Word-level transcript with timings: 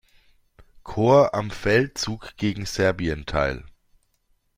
Korps 0.81 1.31
am 1.35 1.51
Feldzug 1.51 2.35
gegen 2.35 2.65
Serbien 2.65 3.27
teil. 3.27 3.63